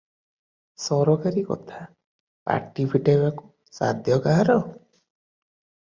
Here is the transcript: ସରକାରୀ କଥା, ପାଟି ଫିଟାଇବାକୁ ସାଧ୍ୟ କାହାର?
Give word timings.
ସରକାରୀ 0.85 1.43
କଥା, 1.49 1.83
ପାଟି 2.49 2.85
ଫିଟାଇବାକୁ 2.95 3.47
ସାଧ୍ୟ 3.81 4.19
କାହାର? 4.25 4.61